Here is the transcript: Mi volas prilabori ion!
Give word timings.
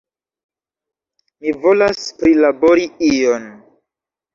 Mi 1.43 1.55
volas 1.67 2.03
prilabori 2.25 2.93
ion! 3.15 3.51